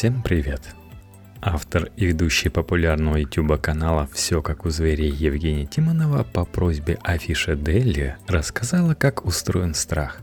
[0.00, 0.62] Всем привет!
[1.42, 7.54] Автор и ведущий популярного YouTube канала «Все как у зверей» Евгения Тимонова по просьбе Афиша
[7.54, 10.22] Делли рассказала, как устроен страх,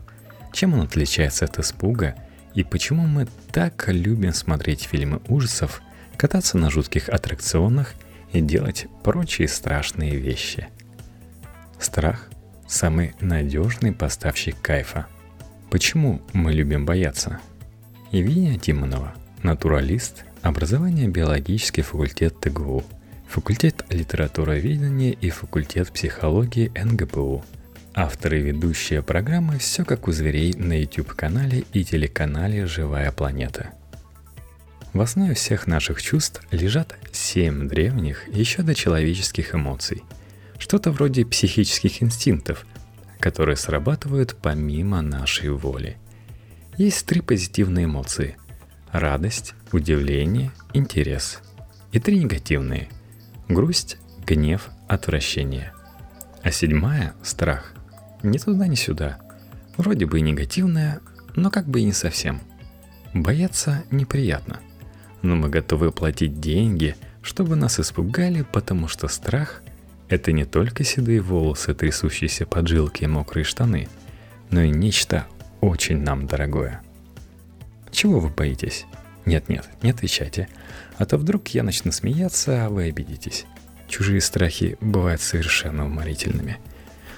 [0.52, 2.16] чем он отличается от испуга
[2.56, 5.80] и почему мы так любим смотреть фильмы ужасов,
[6.16, 7.94] кататься на жутких аттракционах
[8.32, 10.66] и делать прочие страшные вещи.
[11.78, 12.28] Страх–
[12.66, 15.06] самый надежный поставщик кайфа.
[15.70, 17.38] Почему мы любим бояться?
[18.10, 22.84] Евгения Тимонова– натуралист, образование биологический факультет ТГУ,
[23.28, 27.44] факультет литературоведения и факультет психологии НГПУ.
[27.94, 33.70] Автор и ведущая программы «Все как у зверей» на YouTube-канале и телеканале «Живая планета».
[34.92, 40.02] В основе всех наших чувств лежат семь древних еще до человеческих эмоций.
[40.58, 42.66] Что-то вроде психических инстинктов,
[43.20, 45.96] которые срабатывают помимо нашей воли.
[46.76, 48.36] Есть три позитивные эмоции–
[48.92, 51.40] радость, удивление, интерес.
[51.92, 52.88] И три негативные–
[53.48, 55.72] грусть, гнев, отвращение.
[56.42, 57.72] А седьмая– страх.
[58.22, 59.18] Ни туда, ни сюда.
[59.76, 61.00] Вроде бы и негативная,
[61.34, 62.40] но как бы и не совсем.
[63.14, 64.60] Бояться неприятно.
[65.22, 69.62] Но мы готовы платить деньги, чтобы нас испугали, потому что страх–
[70.08, 73.88] это не только седые волосы, трясущиеся поджилки и мокрые штаны,
[74.50, 75.26] но и нечто
[75.60, 76.82] очень нам дорогое–
[77.90, 78.86] чего вы боитесь?
[79.24, 80.48] Нет-нет, не отвечайте.
[80.96, 83.46] А то вдруг я начну смеяться, а вы обидитесь.
[83.88, 86.58] Чужие страхи бывают совершенно уморительными.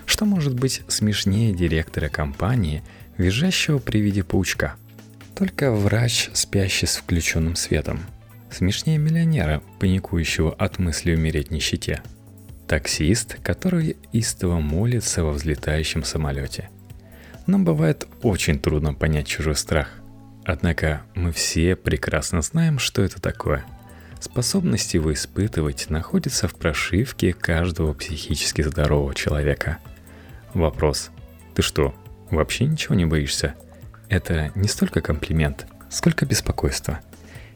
[0.06, 2.82] Что может быть смешнее директора компании,
[3.16, 4.74] визжащего при виде паучка?
[5.34, 8.00] Только врач, спящий с включенным светом.
[8.50, 12.02] Смешнее миллионера, паникующего от мысли умереть в нищете.
[12.66, 16.70] Таксист, который истово молится во взлетающем самолете.
[17.46, 19.99] Нам бывает очень трудно понять чужой страх.
[20.50, 23.64] Однако мы все прекрасно знаем, что это такое.
[24.18, 29.78] Способность его испытывать находится в прошивке каждого психически здорового человека.
[30.52, 31.10] Вопрос
[31.54, 31.94] «Ты что,
[32.32, 33.54] вообще ничего не боишься?»
[34.08, 36.98] Это не столько комплимент, сколько беспокойство.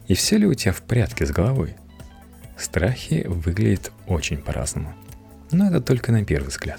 [0.07, 1.75] И все ли у тебя в порядке с головой?
[2.57, 4.95] Страхи выглядят очень по-разному.
[5.51, 6.79] Но это только на первый взгляд.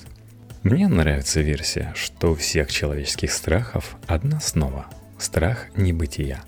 [0.63, 4.85] Мне нравится версия, что у всех человеческих страхов одна основа
[5.17, 6.41] страх небытия.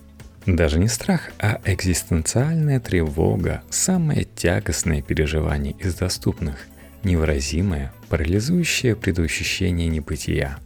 [0.46, 6.68] Даже не страх, а экзистенциальная тревога, самое тягостное переживание из доступных,
[7.04, 10.58] невыразимое, парализующее предощущение небытия,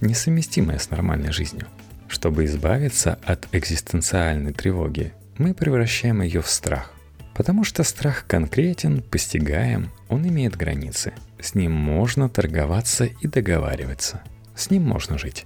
[0.00, 1.66] несовместимое с нормальной жизнью.
[2.08, 6.92] Чтобы избавиться от экзистенциальной тревоги, мы превращаем ее в страх.
[7.34, 11.12] Потому что страх конкретен, постигаем, он имеет границы.
[11.40, 14.22] С ним можно торговаться и договариваться.
[14.56, 15.44] С ним можно жить.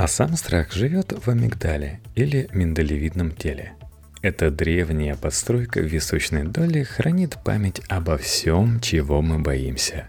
[0.00, 3.74] А сам страх живет в амигдале или миндалевидном теле.
[4.22, 10.08] Эта древняя подстройка в височной доле хранит память обо всем, чего мы боимся,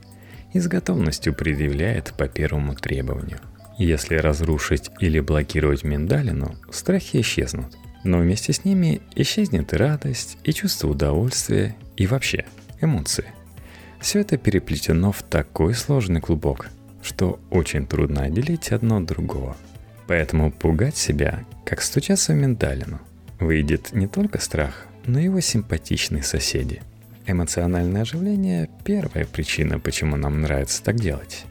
[0.53, 3.39] и с готовностью предъявляет по первому требованию.
[3.77, 7.75] Если разрушить или блокировать миндалину, страхи исчезнут.
[8.05, 12.45] Но вместе с ними исчезнет и радость, и чувство удовольствия, и вообще
[12.79, 13.25] эмоции.
[13.99, 16.69] Все это переплетено в такой сложный клубок,
[17.03, 19.57] что очень трудно отделить одно от другого–
[20.11, 22.99] Поэтому пугать себя, как стучаться в миндалину,
[23.39, 26.81] выйдет не только страх, но и его симпатичные соседи.
[27.27, 31.45] Эмоциональное оживление– первая причина, почему нам нравится так делать.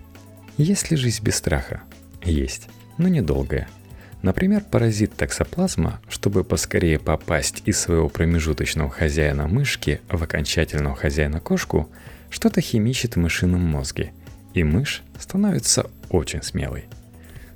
[0.58, 1.80] Есть ли жизнь без страха?
[2.22, 3.66] Есть, но недолгая.
[4.20, 11.88] Например, паразит токсоплазма, чтобы поскорее попасть из своего промежуточного хозяина мышки в окончательного хозяина кошку,
[12.28, 14.12] что-то химичит в мышином мозге,
[14.52, 16.84] и мышь становится очень смелой–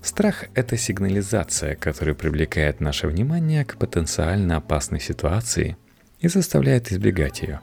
[0.05, 5.79] Страх– это сигнализация, которая привлекает наше внимание к потенциально опасной ситуации
[6.21, 7.61] и заставляет избегать ее.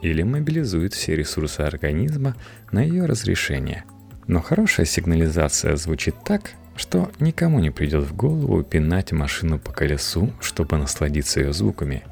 [0.00, 2.36] Или мобилизует все ресурсы организма
[2.72, 3.84] на ее разрешение.
[4.26, 10.32] Но хорошая сигнализация звучит так, что никому не придет в голову пинать машину по колесу,
[10.40, 12.02] чтобы насладиться ее звуками.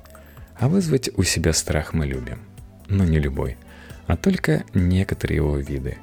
[0.54, 2.41] А вызвать у себя страх мы любим.
[2.89, 3.57] Но не любой,
[4.07, 5.97] а только некоторые его виды.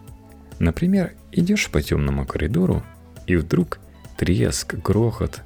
[0.58, 2.84] Например, идешь по темному коридору
[3.30, 3.80] и вдруг
[4.18, 5.42] треск, грохот.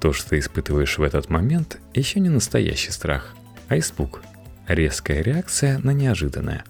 [0.00, 3.36] То, что ты испытываешь в этот момент, еще не настоящий страх,
[3.68, 4.22] а испуг.
[4.66, 6.64] Резкая реакция на неожиданное.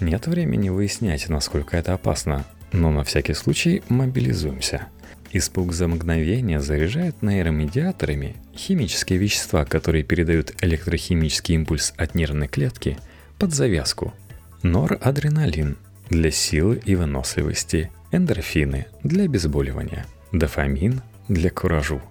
[0.00, 4.86] Нет времени выяснять, насколько это опасно, но на всякий случай мобилизуемся.
[5.32, 12.96] Испуг за мгновение заряжает нейромедиаторами химические вещества, которые передают электрохимический импульс от нервной клетки
[13.38, 14.14] под завязку.
[14.62, 15.76] Норадреналин
[16.08, 22.02] для силы и выносливости, эндорфины для обезболивания, дофамин для куражу.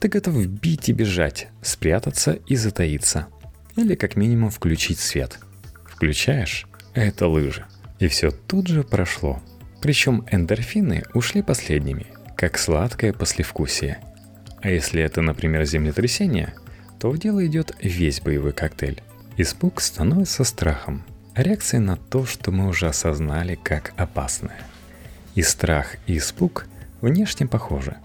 [0.00, 3.26] Ты готов бить и бежать, спрятаться и затаиться.
[3.76, 5.38] Или как минимум включить свет.
[5.84, 7.64] Включаешь– это лыжи.
[7.98, 9.42] И все тут же прошло.
[9.80, 12.06] Причем эндорфины ушли последними,
[12.36, 13.98] как сладкое послевкусие.
[14.60, 16.54] А если это, например, землетрясение,
[16.98, 19.02] то в дело идет весь боевой коктейль.
[19.36, 21.04] Испуг становится страхом,
[21.36, 24.60] реакция на то, что мы уже осознали как опасное.
[25.38, 26.66] И страх, и испуг
[27.00, 27.96] внешне похожи.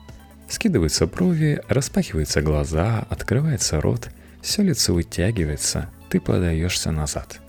[0.48, 4.12] Скидываются брови, распахиваются глаза, открывается рот,
[4.44, 7.40] все лицо вытягивается, ты подаешься назад.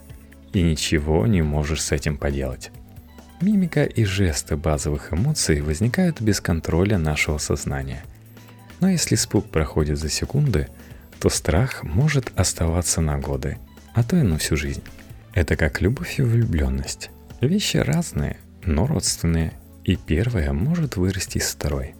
[0.54, 2.70] И ничего не можешь с этим поделать.
[3.42, 8.04] Мимика и жесты базовых эмоций возникают без контроля нашего сознания.
[8.80, 10.68] Но если испуг проходит за секунды,
[11.20, 13.58] то страх может оставаться на годы–
[13.94, 14.82] а то и на всю жизнь.
[15.34, 17.10] Это как любовь и влюбленность.
[17.42, 19.52] Вещи разные, но родственные,
[19.84, 21.94] и первая может вырасти из второй.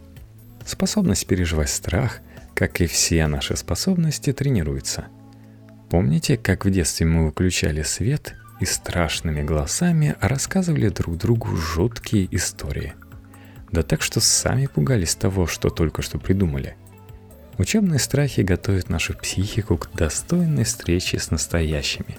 [0.65, 2.19] Способность переживать страх,
[2.53, 5.05] как и все наши способности, тренируется.
[5.89, 12.93] Помните, как в детстве мы выключали свет и страшными голосами рассказывали друг другу жуткие истории?
[13.71, 16.75] Да так, что сами пугались того, что только что придумали–
[17.57, 22.17] Учебные страхи готовят нашу психику к достойной встрече с настоящими.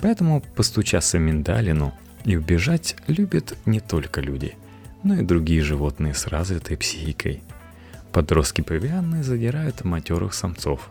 [0.00, 1.92] Поэтому постучаться в миндалину
[2.24, 4.56] и убежать любят не только люди,
[5.02, 7.42] но и другие животные с развитой психикой.
[8.12, 10.90] Подростки павианы задирают матерых самцов,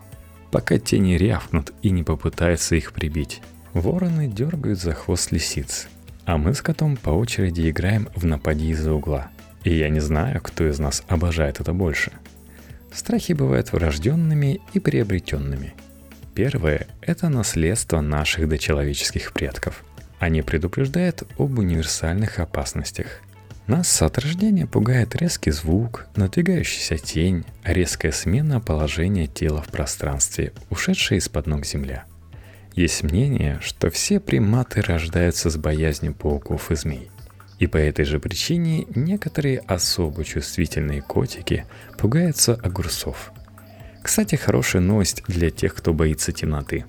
[0.50, 3.40] пока те не рявкнут и не попытаются их прибить.
[3.72, 5.88] Вороны дергают за хвост лисиц,
[6.24, 9.30] а мы с котом по очереди играем в «Напади из-за угла».
[9.64, 12.12] И я не знаю, кто из нас обожает это больше–
[12.92, 15.74] Страхи бывают врожденными и приобретенными.
[16.34, 19.82] Первое– это наследство наших дочеловеческих предков.
[20.18, 23.20] Они предупреждают об универсальных опасностях.
[23.68, 31.20] Нас от рождения пугает резкий звук, надвигающаяся тень, резкая смена положения тела в пространстве, ушедшая
[31.20, 32.04] из-под ног земля.
[32.74, 37.10] Есть мнение, что все приматы рождаются с боязнью пауков и змей.
[37.60, 41.64] И по этой же причине некоторые особо чувствительные котики
[41.98, 43.32] пугаются огурцов.
[44.02, 46.84] Кстати, хорошая новость для тех, кто боится темноты.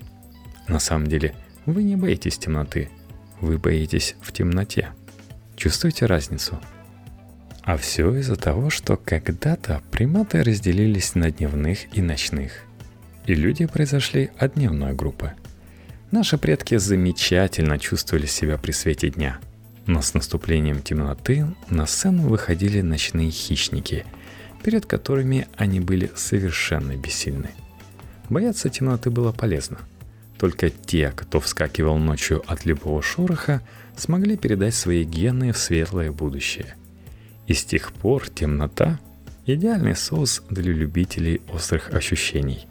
[0.66, 1.36] На самом деле,
[1.66, 2.90] вы не боитесь темноты,
[3.40, 4.88] вы боитесь в темноте.
[5.56, 6.60] Чувствуете разницу?
[7.62, 12.52] А все из-за того, что когда-то приматы разделились на дневных и ночных.
[13.26, 15.32] И люди произошли от дневной группы.
[16.10, 19.38] Наши предки замечательно чувствовали себя при свете дня–
[19.86, 24.04] но с наступлением темноты на сцену выходили ночные хищники,
[24.62, 27.50] перед которыми они были совершенно бессильны.
[28.30, 29.78] Бояться темноты было полезно.
[30.38, 33.62] Только те, кто вскакивал ночью от любого шороха,
[33.96, 36.74] смогли передать свои гены в светлое будущее.
[37.46, 38.98] И с тех пор темнота–
[39.46, 42.66] идеальный соус для любителей острых ощущений.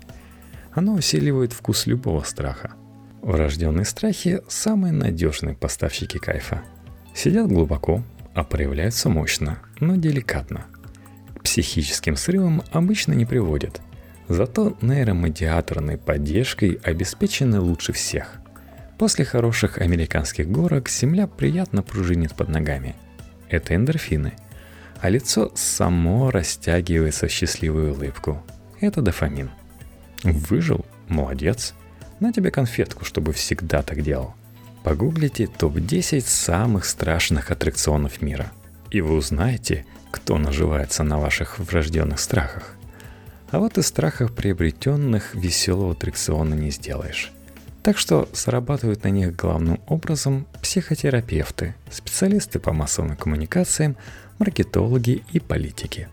[0.74, 2.74] Оно усиливает вкус любого страха.
[3.22, 6.64] Врожденные страхи– самые надежные поставщики кайфа–
[7.14, 10.66] Сидят глубоко, а проявляются мощно, но деликатно.
[11.38, 13.82] К психическим срывам обычно не приводят.
[14.28, 18.40] Зато нейромедиаторной поддержкой обеспечены лучше всех.
[18.98, 22.96] После хороших американских горок земля приятно пружинит под ногами.
[23.50, 24.34] Это эндорфины.
[25.02, 28.42] А лицо само растягивается в счастливую улыбку.
[28.80, 29.52] Это дофамин.
[30.24, 30.86] Выжил?
[31.10, 31.74] Молодец.
[32.20, 34.36] На тебе конфетку, чтобы всегда так делал–
[34.84, 38.52] Погуглите топ-10 самых страшных аттракционов мира.
[38.92, 42.76] И вы узнаете, кто наживается на ваших врожденных страхах.
[43.54, 47.32] А вот из страхов приобретенных веселого аттракциона не сделаешь.
[47.84, 53.96] Так что срабатывают на них главным образом психотерапевты, специалисты по массовым коммуникациям,
[54.40, 56.08] маркетологи и политики.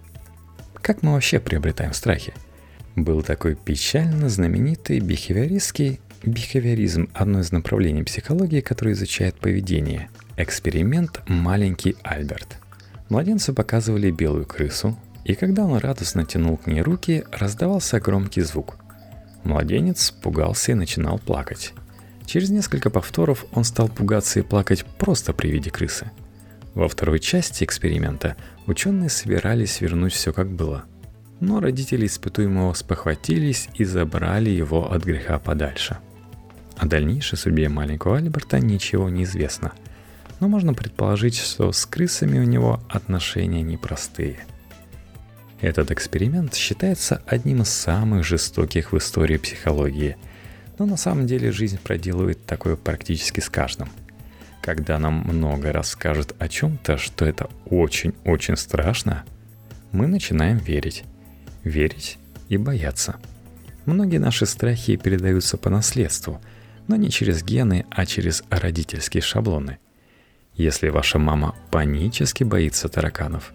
[0.83, 2.35] Как мы вообще приобретаем страхи?
[2.95, 10.11] Был такой печально знаменитый бихевиористский Бихевиоризм– одно из направлений психологии, которое изучает поведение.
[10.37, 12.59] Эксперимент «Маленький Альберт».
[13.09, 14.99] Младенцу показывали белую крысу,
[15.31, 18.77] и когда он радостно тянул к ней руки, раздавался громкий звук.
[19.45, 21.73] Младенец пугался и начинал плакать.
[22.27, 26.11] Через несколько повторов он стал пугаться и плакать просто при виде крысы.
[26.75, 30.85] Во второй части эксперимента ученые собирались вернуть все как было.
[31.41, 35.99] Но родители испытуемого спохватились и забрали его от греха подальше–
[36.81, 39.73] о дальнейшей судьбе маленького Альберта ничего не известно,
[40.41, 44.47] но можно предположить, что с крысами у него отношения непростые.
[45.61, 50.17] Этот эксперимент считается одним из самых жестоких в истории психологии,
[50.79, 53.91] но на самом деле жизнь проделывает такое практически с каждым.
[54.63, 59.25] Когда нам много расскажут о чем-то, что это очень-очень страшно,
[59.93, 61.05] мы начинаем верить.
[61.63, 63.17] Верить и бояться.
[63.85, 66.41] Многие наши страхи передаются по наследству,
[66.89, 69.79] но не через гены, а через родительские шаблоны.
[70.55, 73.53] Если ваша мама панически боится тараканов,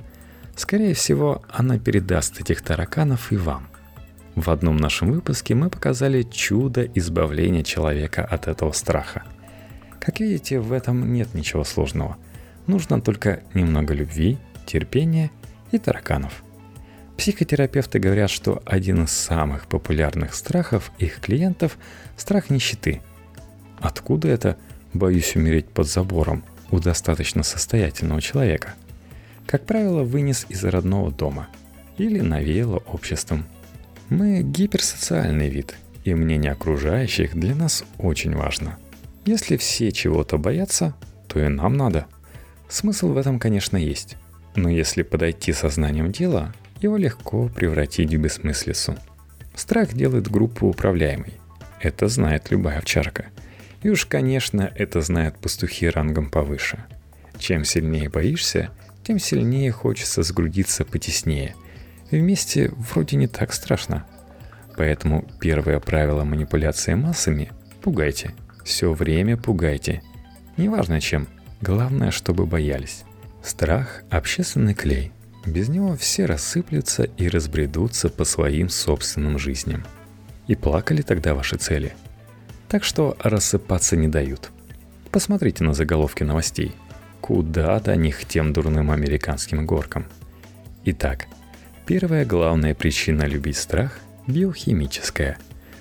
[0.55, 3.67] скорее всего, она передаст этих тараканов и вам.
[4.35, 9.23] В одном нашем выпуске мы показали чудо избавления человека от этого страха.
[9.99, 12.17] Как видите, в этом нет ничего сложного.
[12.67, 15.31] Нужно только немного любви, терпения
[15.71, 16.43] и тараканов.
[17.17, 21.77] Психотерапевты говорят, что один из самых популярных страхов их клиентов–
[22.17, 23.01] страх нищеты.
[23.79, 24.57] Откуда это
[24.93, 28.73] «боюсь умереть под забором» у достаточно состоятельного человека?
[29.45, 31.47] Как правило, вынес из родного дома
[31.97, 33.45] или навеяло обществом.
[34.09, 38.77] Мы гиперсоциальный вид, и мнение окружающих для нас очень важно.
[39.25, 40.93] Если все чего-то боятся,
[41.27, 42.05] то и нам надо.
[42.69, 44.17] Смысл в этом, конечно, есть.
[44.55, 48.95] Но если подойти сознанием дела, его легко превратить в бессмыслицу.
[49.55, 51.33] Страх делает группу управляемой.
[51.81, 53.25] Это знает любая овчарка.
[53.83, 56.83] И уж, конечно, это знают пастухи рангом повыше.
[57.37, 58.71] Чем сильнее боишься,
[59.05, 61.55] тем сильнее хочется сгрудиться потеснее.
[62.09, 64.05] Вместе вроде не так страшно.
[64.75, 68.33] Поэтому первое правило манипуляции массами– пугайте.
[68.63, 70.01] Все время пугайте.
[70.57, 71.27] Неважно чем,
[71.61, 73.03] главное, чтобы боялись.
[73.43, 75.11] Страх– общественный клей.
[75.45, 79.85] Без него все рассыплются и разбредутся по своим собственным жизням.
[80.47, 81.95] И плакали тогда ваши цели.
[82.67, 84.49] Так что рассыпаться не дают.
[85.11, 86.73] Посмотрите на заголовки новостей.
[87.25, 90.05] Куда до них тем дурным американским горкам?
[90.83, 91.25] Итак,
[91.87, 95.39] первая главная причина любить страх– биохимическая.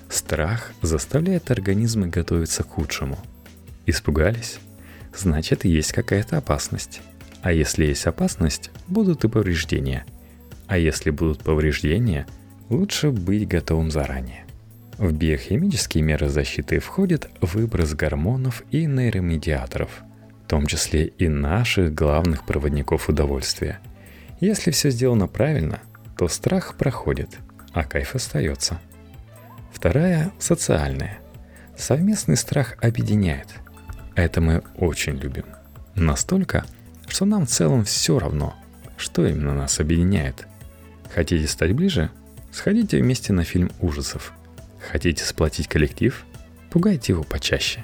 [0.09, 3.19] Страх заставляет организмы готовиться к худшему.
[3.85, 4.57] Испугались?
[5.15, 7.01] Значит, есть какая-то опасность.
[7.43, 10.03] А если есть опасность, будут и повреждения.
[10.65, 12.25] А если будут повреждения,
[12.71, 14.47] лучше быть готовым заранее.
[14.97, 20.01] В биохимические меры защиты входит выброс гормонов и нейромедиаторов,
[20.45, 23.79] в том числе и наших главных проводников удовольствия.
[24.39, 25.79] Если все сделано правильно,
[26.15, 27.29] то страх проходит,
[27.73, 28.79] а кайф остается.
[29.73, 31.17] Вторая– социальная.
[31.75, 33.47] Совместный страх объединяет.
[34.13, 35.45] Это мы очень любим.
[35.95, 36.63] Настолько,
[37.07, 38.53] что нам в целом все равно,
[38.97, 40.47] что именно нас объединяет.
[41.13, 42.11] Хотите стать ближе?
[42.51, 44.31] Сходите вместе на фильм ужасов.
[44.91, 46.23] Хотите сплотить коллектив?
[46.69, 47.83] Пугайте его почаще.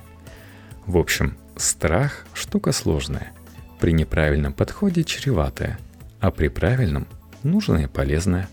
[0.86, 3.32] В общем, страх– штука сложная.
[3.80, 5.80] При неправильном подходе чреватая,
[6.20, 7.08] а при правильном–
[7.44, 8.50] нужная и полезная.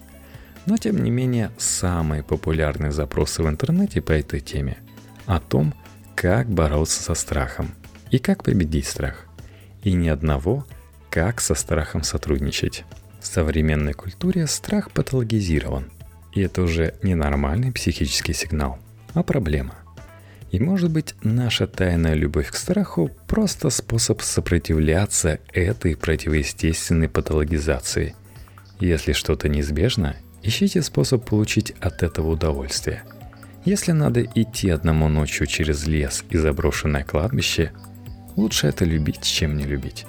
[0.67, 4.79] Но тем не менее, самые популярные запросы в интернете по этой теме
[5.27, 5.75] о том,
[6.15, 7.75] как бороться со страхом
[8.11, 9.27] и как победить страх
[9.83, 10.67] и ни одного,
[11.11, 12.85] как со страхом сотрудничать.
[13.21, 15.91] В современной культуре страх патологизирован,
[16.33, 18.79] и это уже не нормальный психический сигнал,
[19.15, 19.75] а проблема.
[20.51, 28.15] И может быть наша тайная любовь к страху просто способ сопротивляться этой противоестественной патологизации.
[28.81, 33.03] Если что-то неизбежно, ищите способ получить от этого удовольствие.
[33.65, 37.73] Если надо идти одному ночью через лес и заброшенное кладбище–
[38.39, 40.07] Лучше это любить, чем не любить.